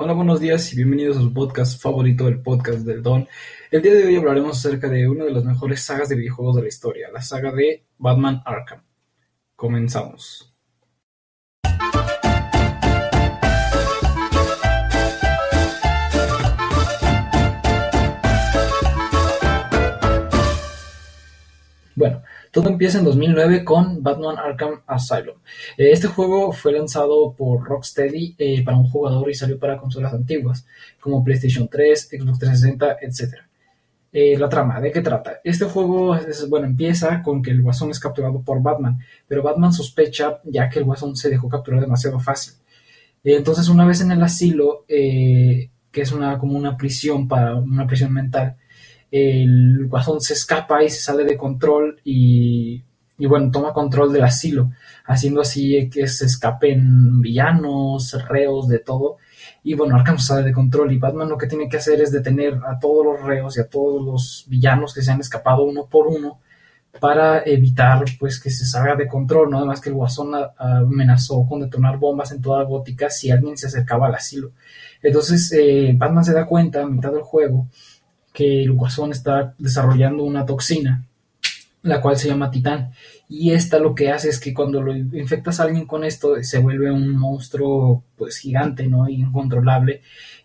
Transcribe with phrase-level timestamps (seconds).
[0.00, 3.26] Hola, buenos días y bienvenidos a su podcast favorito, el podcast del Don.
[3.68, 6.62] El día de hoy hablaremos acerca de una de las mejores sagas de videojuegos de
[6.62, 8.80] la historia, la saga de Batman Arkham.
[9.56, 10.54] Comenzamos.
[21.96, 25.36] Bueno, todo empieza en 2009 con Batman Arkham Asylum.
[25.76, 30.12] Eh, este juego fue lanzado por Rocksteady eh, para un jugador y salió para consolas
[30.14, 30.66] antiguas,
[31.00, 33.34] como PlayStation 3, Xbox 360, etc.
[34.12, 35.40] Eh, la trama, ¿de qué trata?
[35.44, 40.40] Este juego, bueno, empieza con que el Guasón es capturado por Batman, pero Batman sospecha
[40.44, 42.54] ya que el Guasón se dejó capturar demasiado fácil.
[43.22, 48.12] entonces, una vez en el asilo, que es una, como una prisión para una prisión
[48.12, 48.56] mental,
[49.10, 52.82] el guasón se escapa y se sale de control y,
[53.18, 54.70] bueno, toma control del asilo,
[55.06, 59.16] haciendo así que se escapen villanos, reos, de todo.
[59.64, 62.54] Y bueno, Arkham sale de control y Batman lo que tiene que hacer es detener
[62.66, 66.06] a todos los reos y a todos los villanos que se han escapado uno por
[66.06, 66.40] uno
[67.00, 69.58] para evitar pues que se salga de control, ¿no?
[69.58, 74.06] Además que el Guasón amenazó con detonar bombas en toda Gótica si alguien se acercaba
[74.06, 74.52] al asilo.
[75.02, 77.68] Entonces eh, Batman se da cuenta a mitad del juego
[78.38, 81.04] que el guasón está desarrollando una toxina,
[81.82, 82.92] la cual se llama titán.
[83.28, 86.58] Y esta lo que hace es que cuando lo infectas a alguien con esto, se
[86.60, 89.08] vuelve un monstruo pues gigante, ¿no?
[89.08, 90.02] Incontrolable.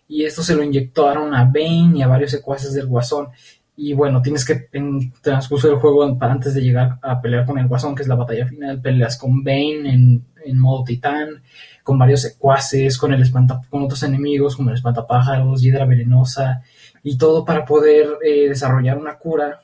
[0.08, 3.28] Y esto se lo inyectaron a Bane y a varios secuaces del guasón.
[3.76, 7.68] Y bueno, tienes que en transcurso del juego, antes de llegar a pelear con el
[7.68, 11.44] guasón, que es la batalla final, peleas con Bane en, en modo titán,
[11.84, 16.62] con varios secuaces, con, el espanta, con otros enemigos como el espantapájaros, Hiedra Venenosa,
[17.04, 19.60] y todo para poder eh, desarrollar una cura.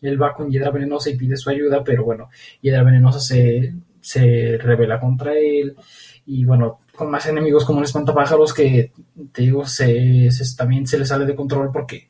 [0.00, 2.30] Él va con Hiedra Venenosa y pide su ayuda, pero bueno,
[2.62, 5.76] Hiedra Venenosa se, se revela contra él.
[6.24, 8.92] Y bueno, con más enemigos como el espantapájaros que,
[9.30, 12.08] te digo, se, también se le sale de control porque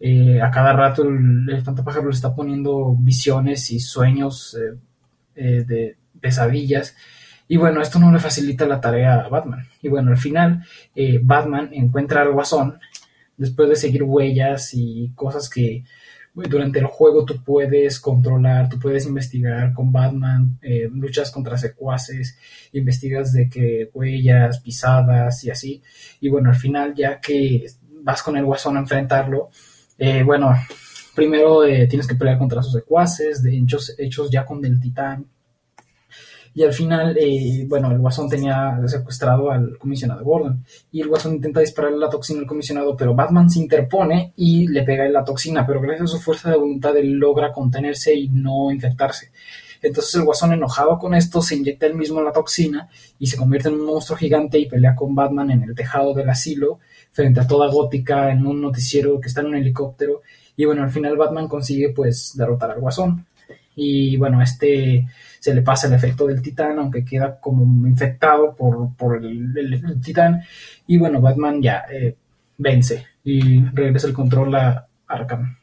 [0.00, 4.58] eh, a cada rato el, espantapájaros le está poniendo visiones y sueños
[5.36, 6.96] eh, de pesadillas.
[7.46, 9.64] Y bueno, esto no le facilita la tarea a Batman.
[9.80, 10.64] Y bueno, al final,
[11.22, 12.78] Batman encuentra al guasón
[13.38, 15.84] después de seguir huellas y cosas que
[16.34, 22.38] durante el juego tú puedes controlar, tú puedes investigar con Batman, eh, luchas contra secuaces,
[22.72, 25.82] investigas de qué huellas, pisadas y así.
[26.20, 27.66] Y bueno, al final ya que
[28.02, 29.50] vas con el guasón a enfrentarlo,
[29.96, 30.54] eh, bueno,
[31.14, 35.26] primero eh, tienes que pelear contra sus secuaces, de hechos, hechos ya con el titán
[36.58, 40.64] y al final, eh, bueno, el Guasón tenía secuestrado al comisionado Gordon.
[40.90, 44.82] Y el Guasón intenta dispararle la toxina al comisionado, pero Batman se interpone y le
[44.82, 45.64] pega la toxina.
[45.64, 49.30] Pero gracias a su fuerza de voluntad, él logra contenerse y no infectarse.
[49.82, 52.88] Entonces el Guasón, enojado con esto, se inyecta él mismo la toxina
[53.20, 56.28] y se convierte en un monstruo gigante y pelea con Batman en el tejado del
[56.28, 56.80] asilo,
[57.12, 60.22] frente a toda Gótica, en un noticiero que está en un helicóptero.
[60.56, 63.26] Y bueno, al final Batman consigue pues derrotar al Guasón.
[63.76, 65.06] Y bueno, este
[65.38, 70.42] se le pasa el efecto del titán, aunque queda como infectado por, el, titán.
[70.86, 72.16] Y bueno, Batman ya eh,
[72.56, 75.56] vence y regresa el control a Arkham.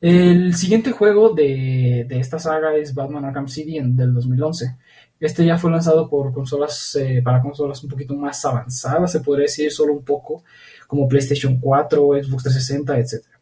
[0.00, 4.76] El siguiente juego de, esta saga es Batman Arkham City del 2011.
[5.18, 9.44] Este ya fue lanzado por consolas, eh, para consolas un poquito más avanzadas, se podría
[9.44, 10.44] decir solo un poco,
[10.86, 13.33] como PlayStation 4, Xbox 360, etc.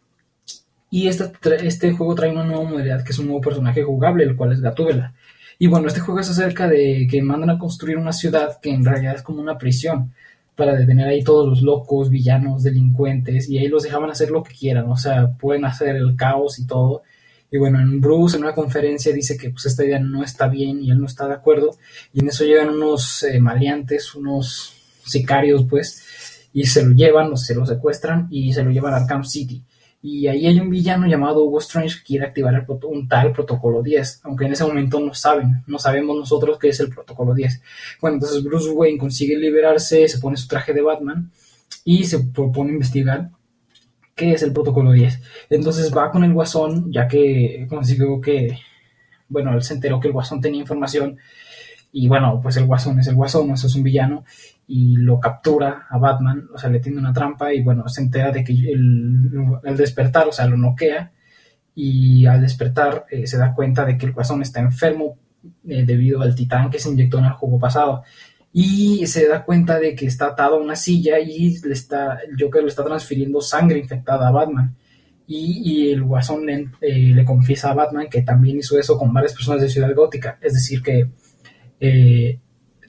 [0.93, 1.33] Y este,
[1.67, 4.61] este juego trae una nueva modalidad que es un nuevo personaje jugable, el cual es
[4.61, 5.15] Gatúbela.
[5.59, 8.85] Y bueno, este juego es acerca de que mandan a construir una ciudad que en
[8.85, 10.13] realidad es como una prisión
[10.55, 14.53] para detener ahí todos los locos, villanos, delincuentes, y ahí los dejaban hacer lo que
[14.53, 17.05] quieran, o sea, pueden hacer el caos y todo.
[17.51, 20.83] Y bueno, en Bruce, en una conferencia, dice que pues esta idea no está bien
[20.85, 21.71] y él no está de acuerdo,
[22.13, 24.75] y en eso llegan unos eh, maleantes, unos
[25.07, 28.99] sicarios, pues, y se lo llevan, o se lo secuestran y se lo llevan a
[28.99, 29.63] Arkham City.
[30.05, 34.23] Y ahí hay un villano llamado Hugo Strange que quiere activar un tal protocolo 10,
[34.25, 37.63] aunque en ese momento no saben, no sabemos nosotros qué es el protocolo 10.
[38.01, 41.31] Bueno, entonces Bruce Wayne consigue liberarse, se pone su traje de Batman
[41.85, 43.31] y se propone investigar
[44.17, 45.21] qué es el protocolo 10.
[45.51, 48.59] Entonces va con el guasón, ya que consiguió que,
[49.29, 51.19] bueno, él se enteró que el guasón tenía información
[51.93, 54.25] y bueno, pues el guasón es el guasón, eso es un villano,
[54.67, 58.33] y lo captura a Batman, o sea, le tiene una trampa y bueno, se entera
[58.33, 59.31] de que el,
[59.77, 61.13] despertar, o sea, lo noquea,
[61.75, 65.19] y al despertar eh, se da cuenta de que el guasón está enfermo
[65.69, 68.03] eh, debido al titán que se inyectó en el juego pasado.
[68.55, 72.37] Y se da cuenta de que está atado a una silla y le está, el
[72.39, 74.77] Joker le está transfiriendo sangre infectada a Batman.
[75.27, 79.33] Y, el guasón le, eh, le confiesa a Batman que también hizo eso con varias
[79.33, 80.39] personas de Ciudad Gótica.
[80.43, 81.09] Es decir, que
[81.85, 82.39] eh,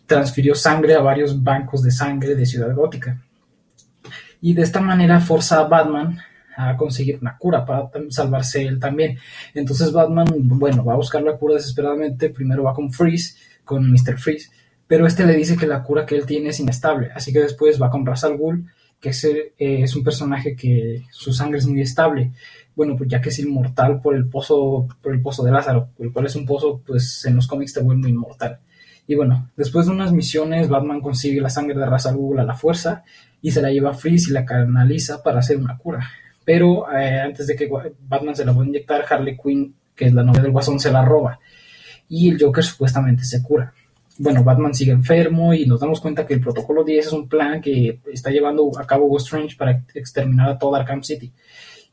[0.05, 3.19] transfirió sangre a varios bancos de sangre de Ciudad Gótica.
[4.39, 6.19] y de esta manera forza a Batman
[6.55, 9.17] a conseguir una cura para salvarse él también.
[9.55, 14.19] Entonces Batman, bueno, va a buscar la cura desesperadamente, primero va con Freeze, con Mr.
[14.19, 14.51] Freeze,
[14.85, 17.81] pero este le dice que la cura que él tiene es inestable, así que después
[17.81, 18.37] va con Ra's al
[18.99, 22.31] que es, eh, es un personaje que su sangre es muy estable,
[22.75, 26.11] bueno, pues ya que es inmortal por el pozo, por el pozo de Lázaro, el
[26.11, 28.59] cual es un pozo, pues en los cómics te vuelve inmortal.
[29.05, 33.03] Y bueno, después de unas misiones, Batman consigue la sangre de Ra's a la fuerza
[33.41, 36.09] y se la lleva a Freeze y la canaliza para hacer una cura.
[36.45, 37.69] Pero eh, antes de que
[38.07, 41.03] Batman se la pueda inyectar, Harley Quinn, que es la novia del Guasón, se la
[41.03, 41.39] roba.
[42.07, 43.73] Y el Joker supuestamente se cura.
[44.17, 47.59] Bueno, Batman sigue enfermo y nos damos cuenta que el Protocolo 10 es un plan
[47.59, 51.31] que está llevando a cabo Ghost Strange para exterminar a toda Arkham City.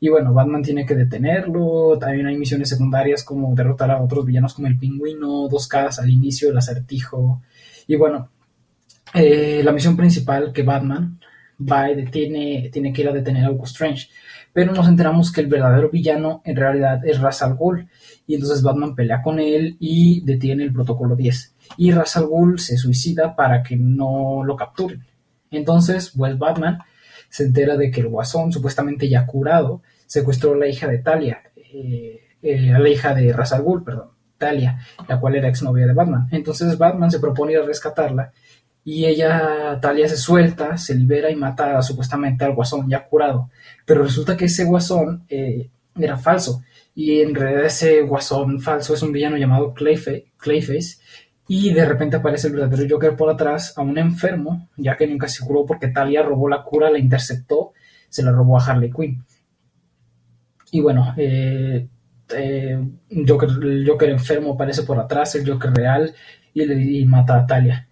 [0.03, 1.95] Y bueno, Batman tiene que detenerlo.
[1.99, 6.09] También hay misiones secundarias como derrotar a otros villanos como el pingüino, dos caras al
[6.09, 7.43] inicio, el acertijo.
[7.85, 8.29] Y bueno,
[9.13, 11.19] eh, la misión principal que Batman
[11.61, 14.09] va y tiene que ir a detener a Hugo Strange.
[14.51, 17.59] Pero nos enteramos que el verdadero villano en realidad es Ra's al.
[18.25, 21.55] Y entonces Batman pelea con él y detiene el protocolo 10.
[21.77, 22.27] Y Ra's al
[22.57, 25.05] se suicida para que no lo capturen.
[25.51, 26.79] Entonces, pues Batman
[27.31, 31.41] se entera de que el guasón, supuestamente ya curado, secuestró a la hija de Talia,
[31.55, 33.55] eh, eh, a la hija de Ra's
[33.85, 36.27] perdón, Talia, la cual era exnovia de Batman.
[36.31, 38.33] Entonces Batman se propone ir a rescatarla
[38.83, 43.49] y ella, Talia, se suelta, se libera y mata supuestamente al guasón ya curado.
[43.85, 46.63] Pero resulta que ese guasón eh, era falso
[46.93, 50.97] y en realidad ese guasón falso es un villano llamado Clayface
[51.53, 55.27] y de repente aparece el verdadero Joker por atrás a un enfermo, ya que nunca
[55.27, 57.73] se curó porque Talia robó la cura, la interceptó,
[58.07, 59.21] se la robó a Harley Quinn.
[60.71, 61.89] Y bueno, eh,
[62.37, 62.79] eh,
[63.27, 66.15] Joker, el Joker enfermo aparece por atrás, el Joker real,
[66.53, 67.85] y, le, mata a Talia.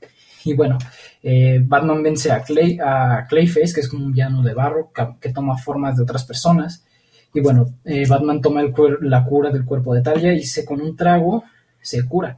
[0.45, 0.77] Y bueno,
[1.21, 4.89] eh, Batman vence a, Clay, a Clayface, que es como un villano de barro
[5.19, 6.85] que, toma formas de otras personas.
[7.33, 7.75] Y bueno,
[8.07, 8.63] Batman toma
[9.01, 11.43] la cura del cuerpo de Talia y se con un trago
[11.81, 12.37] se cura.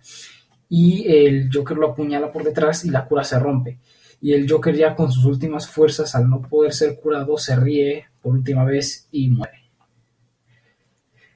[0.73, 3.77] Y el Joker lo apuñala por detrás y la cura se rompe.
[4.21, 8.05] Y el Joker ya con sus últimas fuerzas, al no poder ser curado, se ríe
[8.21, 9.61] por última vez y muere.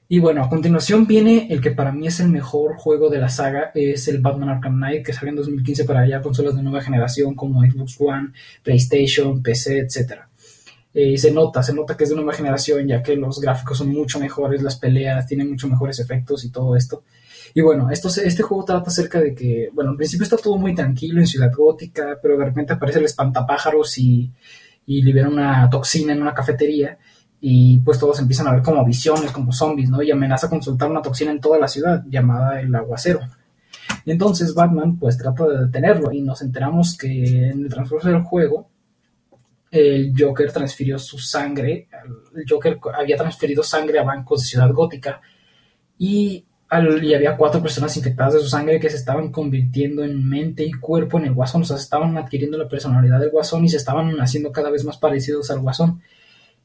[0.08, 3.28] Y bueno, a continuación viene el que para mí es el mejor juego de la
[3.28, 6.82] saga, es el Batman Arkham Knight, que salió en 2015 para ya consolas de nueva
[6.82, 8.30] generación como Xbox One,
[8.64, 10.22] PlayStation, PC, etc.
[10.94, 13.80] Eh, y se nota, se nota que es de nueva generación, ya que los gráficos
[13.80, 17.04] son mucho mejores, las peleas tienen mucho mejores efectos y todo esto.
[17.54, 20.74] Y bueno, esto, este juego trata acerca de que, bueno, al principio está todo muy
[20.76, 24.32] tranquilo en Ciudad Gótica, pero de repente aparece el espantapájaros y,
[24.86, 26.98] y libera una toxina en una cafetería
[27.42, 30.02] y pues todos empiezan a ver como visiones, como zombies, ¿no?
[30.02, 33.20] Y amenaza con soltar una toxina en toda la ciudad llamada el aguacero.
[34.04, 38.22] Y entonces Batman pues trata de detenerlo y nos enteramos que en el transcurso del
[38.22, 38.70] juego
[39.72, 41.88] el Joker transfirió su sangre,
[42.36, 45.22] el Joker había transferido sangre a bancos de Ciudad Gótica
[45.98, 46.46] y,
[47.04, 50.74] y había cuatro personas infectadas de su sangre que se estaban convirtiendo en mente y
[50.74, 54.20] cuerpo en el guasón, o sea, estaban adquiriendo la personalidad del guasón y se estaban
[54.20, 56.02] haciendo cada vez más parecidos al guasón.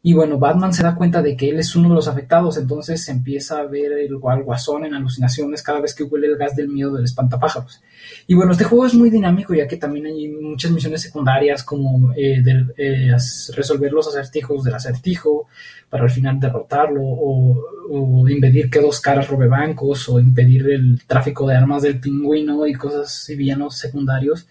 [0.03, 3.07] Y bueno, Batman se da cuenta de que él es uno de los afectados, entonces
[3.11, 6.95] empieza a ver el, guasón en alucinaciones cada vez que huele el gas del miedo
[6.95, 7.83] del espantapájaros.
[8.27, 12.15] Y bueno, este juego es muy dinámico ya que también hay muchas misiones secundarias como
[12.15, 12.43] eh,
[12.79, 13.15] eh,
[13.55, 15.49] resolver los acertijos del acertijo
[15.91, 21.03] para al final derrotarlo o, o, impedir que dos caras robe bancos o impedir el
[21.07, 24.47] tráfico de armas del pingüino y cosas y villanos secundarios.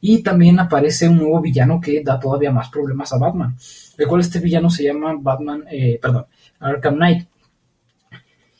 [0.00, 3.56] Y también aparece un nuevo villano que da todavía más problemas a Batman
[3.96, 6.26] el cual este villano se llama Batman, eh, perdón,
[6.60, 7.28] Arkham Knight.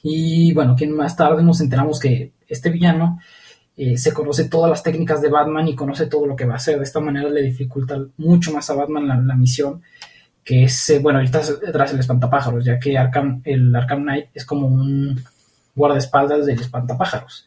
[0.02, 3.18] Y bueno, que más tarde nos enteramos que este villano
[3.76, 6.56] eh, se conoce todas las técnicas de Batman y conoce todo lo que va a
[6.56, 6.78] hacer.
[6.78, 9.82] De esta manera le dificulta mucho más a Batman la, misión,
[10.44, 11.40] que es, eh, bueno, ahorita
[11.72, 15.22] tras el espantapájaros, ya que Arkham, el Arkham Knight es como un
[15.74, 17.46] guardaespaldas del espantapájaros.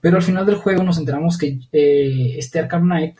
[0.00, 3.18] Pero al final del juego nos enteramos que este Arkham Knight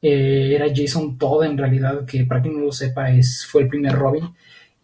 [0.00, 3.68] eh, era Jason Todd en realidad, que para quien no lo sepa es, fue el
[3.68, 4.34] primer Robin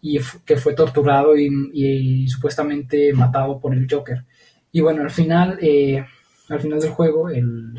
[0.01, 4.23] y que fue torturado y, supuestamente matado por el Joker.
[4.71, 6.05] Y bueno, al final, eh,
[6.49, 7.73] al final del juego, el,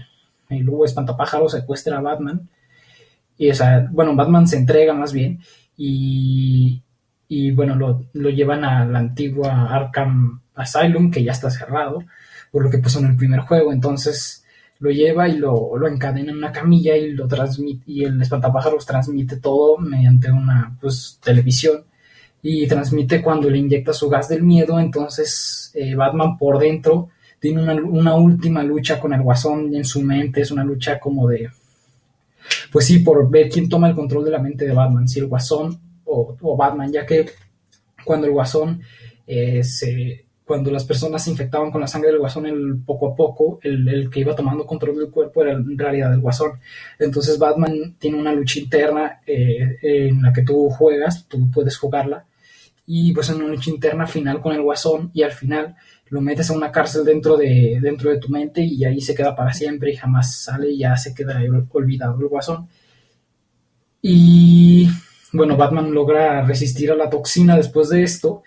[0.48, 2.48] el Hugo Espantapájaro secuestra a Batman.
[3.38, 5.40] Y, o sea, bueno, Batman se entrega más bien
[5.76, 6.82] y,
[7.28, 12.02] y bueno, lo, lo, llevan a la antigua Arkham Asylum, que ya está cerrado,
[12.50, 13.72] por lo que pasó en el primer juego.
[13.72, 14.45] Entonces,
[14.78, 18.84] lo lleva y lo, lo encadena en una camilla y lo transmite y el espantapájaros
[18.84, 21.84] transmite todo mediante una pues, televisión.
[22.42, 27.08] Y transmite cuando le inyecta su gas del miedo entonces eh, Batman por dentro
[27.40, 31.26] tiene una, una, última lucha con el guasón en su mente es una lucha como
[31.26, 31.50] de
[32.70, 35.26] pues sí por ver quién toma el control de la mente de Batman si el
[35.26, 37.26] guasón o, Batman, ya que
[38.04, 38.80] cuando el guasón
[39.26, 43.58] eh, se cuando las personas se infectaban con la sangre del guasón, poco a poco,
[43.62, 46.60] el, que iba tomando control del cuerpo era en realidad el guasón.
[47.00, 52.26] Entonces Batman tiene una lucha interna eh, en la que tú juegas, tú puedes jugarla,
[52.86, 55.74] y pues en una lucha interna final con el guasón, y al final
[56.10, 57.80] lo metes a una cárcel dentro de,
[58.20, 61.40] tu mente y ahí se queda para siempre y jamás sale y ya se queda
[61.72, 62.68] olvidado el guasón.
[64.00, 64.88] Y
[65.32, 68.44] bueno, Batman logra resistir a la toxina después de esto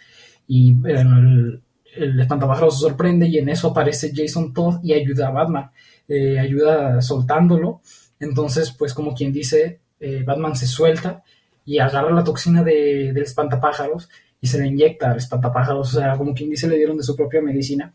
[0.47, 1.61] y el,
[1.95, 5.71] el espantapájaros se sorprende y en eso aparece Jason Todd y ayuda a Batman,
[6.07, 7.81] eh, ayuda soltándolo.
[8.19, 11.23] Entonces, pues como quien dice, eh, Batman se suelta
[11.65, 14.09] y agarra la toxina de, del espantapájaros
[14.41, 17.15] y se la inyecta al espantapájaros, o sea, como quien dice, le dieron de su
[17.15, 17.93] propia medicina.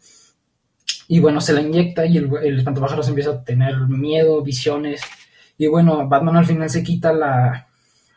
[1.09, 5.03] Y bueno, se la inyecta y el, el espantapájaros empieza a tener miedo, visiones.
[5.59, 7.69] Y bueno, Batman al final se quita la,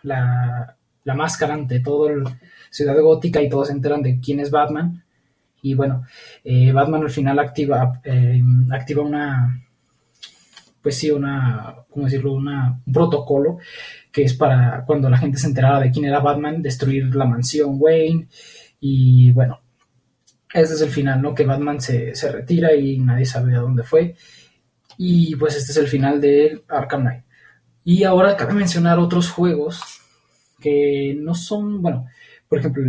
[0.04, 2.24] la, la máscara ante todo el
[2.70, 5.04] ciudad gótica y todos se enteran de quién es Batman
[5.62, 6.06] y bueno,
[6.44, 9.68] eh, Batman al final activa, eh, activa una,
[10.82, 12.34] pues sí, una, ¿cómo decirlo?
[12.34, 13.58] Un protocolo
[14.12, 17.76] que es para cuando la gente se enterara de quién era Batman, destruir la mansión
[17.78, 18.28] Wayne.
[18.80, 19.60] Y bueno,
[20.54, 21.36] ese es el final, ¿no?
[21.36, 24.16] Que Batman se, se retira y nadie sabe a dónde fue.
[24.98, 27.24] Y pues este es el final de Arkham Knight.
[27.84, 29.82] Y ahora cabe mencionar otros juegos
[30.60, 32.08] que no son, bueno,
[32.50, 32.84] por ejemplo,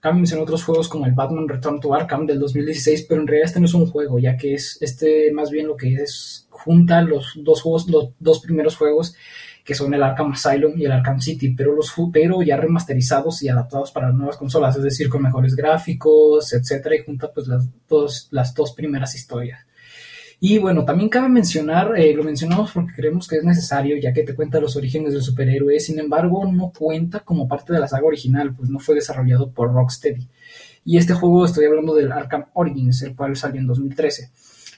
[0.00, 3.48] cabe mencionar otros juegos como el Batman Return to Arkham del 2016, pero en realidad
[3.48, 7.02] este no es un juego, ya que es este más bien lo que es junta
[7.02, 9.14] los dos juegos, los dos primeros juegos
[9.64, 13.48] que son el Arkham Asylum y el Arkham City, pero los pero ya remasterizados y
[13.48, 18.28] adaptados para nuevas consolas, es decir, con mejores gráficos, etcétera, y junta pues las dos,
[18.30, 19.60] las dos primeras historias.
[20.46, 24.24] Y bueno, también cabe mencionar, eh, lo mencionamos porque creemos que es necesario, ya que
[24.24, 28.04] te cuenta los orígenes del superhéroe, sin embargo, no cuenta como parte de la saga
[28.04, 30.28] original, pues no fue desarrollado por Rocksteady.
[30.84, 34.32] Y este juego estoy hablando del Arkham Origins, el cual salió en 2013.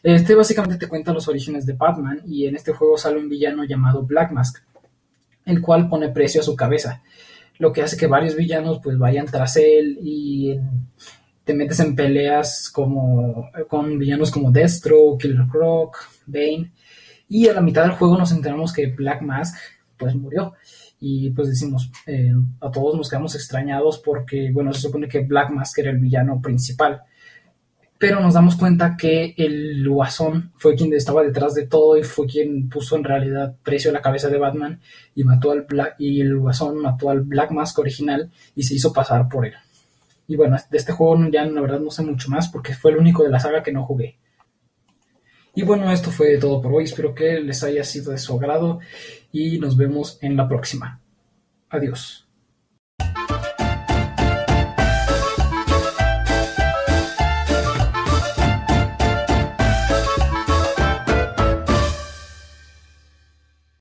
[0.05, 3.65] Este básicamente te cuenta los orígenes de Batman y en este juego sale un villano
[3.65, 4.63] llamado Black Mask,
[5.47, 7.03] el cual pone precio a su cabeza,
[7.59, 10.61] lo que hace que varios villanos pues vayan tras él y
[11.47, 16.73] te metes en peleas como con villanos como Destro, Killer Croc, Bane.
[17.29, 19.55] Y a la mitad del juego nos enteramos que Black Mask
[19.97, 20.55] pues murió.
[20.99, 25.51] Y pues decimos, eh, a todos nos quedamos extrañados porque, bueno, se supone que Black
[25.51, 27.03] Mask era el villano principal.
[27.97, 32.27] Pero nos damos cuenta que el Guasón fue quien estaba detrás de todo y fue
[32.27, 34.81] quien puso en realidad precio a la cabeza de Batman
[35.15, 35.65] y mató al
[35.97, 39.55] y el Guasón mató al Black Mask original y se hizo pasar por él.
[40.29, 42.99] Y bueno, de este juego ya la verdad no sé mucho más porque fue el
[42.99, 44.19] único de la saga que no jugué.
[45.55, 46.85] Y bueno, esto fue todo por hoy.
[46.85, 48.81] Espero que les haya sido de su agrado
[49.33, 51.01] y nos vemos en la próxima.
[51.71, 52.26] Adiós.